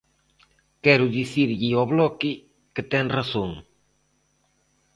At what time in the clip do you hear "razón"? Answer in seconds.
3.17-3.51